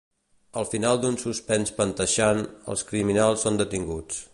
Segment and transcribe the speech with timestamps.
[0.61, 2.43] Al final d'un suspens panteixant,
[2.75, 4.27] els criminals són detinguts.